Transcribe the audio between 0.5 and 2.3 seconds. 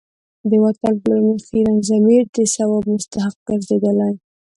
وطن پلورنې خیرن ضمیر